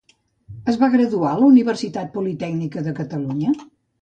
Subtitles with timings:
[0.71, 3.55] Es va graduar a la Universitat Politècnica de Catalunya?